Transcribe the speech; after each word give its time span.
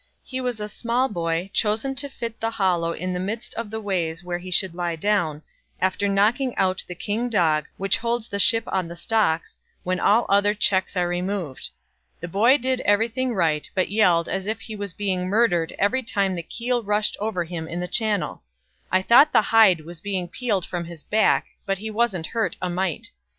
He 0.23 0.41
was 0.41 0.59
a 0.59 0.67
small 0.67 1.09
boy, 1.09 1.51
chosen 1.53 1.93
to 1.97 2.09
fit 2.09 2.39
the 2.39 2.49
hollow 2.49 2.91
in 2.91 3.13
the 3.13 3.19
midst 3.19 3.53
of 3.53 3.69
the 3.69 3.79
ways 3.79 4.23
where 4.23 4.39
he 4.39 4.49
should 4.49 4.73
lie 4.73 4.95
down, 4.95 5.43
after 5.79 6.07
knocking 6.07 6.55
out 6.57 6.83
the 6.87 6.95
king 6.95 7.29
dog, 7.29 7.67
which 7.77 7.99
holds 7.99 8.27
the 8.27 8.39
ship 8.39 8.63
on 8.65 8.87
the 8.87 8.95
stocks, 8.95 9.59
when 9.83 9.99
all 9.99 10.25
other 10.27 10.55
checks 10.55 10.97
are 10.97 11.07
removed. 11.07 11.69
The 12.19 12.27
boy 12.27 12.57
did 12.57 12.81
everything 12.81 13.35
right, 13.35 13.69
but 13.75 13.89
yelled 13.91 14.27
as 14.27 14.47
if 14.47 14.61
he 14.61 14.75
was 14.75 14.95
being 14.95 15.27
murdered 15.27 15.75
every 15.77 16.01
time 16.01 16.33
the 16.33 16.41
keel 16.41 16.81
rushed 16.81 17.15
over 17.19 17.43
him 17.43 17.67
in 17.67 17.79
the 17.79 17.87
channel. 17.87 18.41
I 18.91 19.03
thought 19.03 19.31
the 19.33 19.43
hide 19.53 19.81
was 19.81 20.01
being 20.01 20.27
peeled 20.27 20.65
from 20.65 20.85
his 20.85 21.03
back, 21.03 21.45
but 21.63 21.77
he 21.77 21.91
wasn't 21.91 22.25
hurt 22.25 22.57
a 22.59 22.71
mite. 22.71 23.11